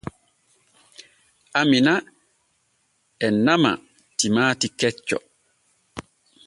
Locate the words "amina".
1.59-1.93